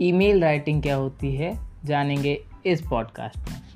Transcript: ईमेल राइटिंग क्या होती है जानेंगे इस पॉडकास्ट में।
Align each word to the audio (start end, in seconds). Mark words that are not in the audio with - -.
ईमेल 0.00 0.42
राइटिंग 0.42 0.82
क्या 0.82 0.96
होती 0.96 1.34
है 1.36 1.58
जानेंगे 1.84 2.40
इस 2.66 2.82
पॉडकास्ट 2.82 3.50
में। 3.50 3.67